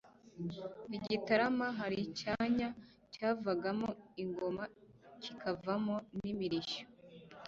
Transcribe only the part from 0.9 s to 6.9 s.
i Gitarama, hari icyanya cyavagamo ingoma kikavamo n'imirishyo.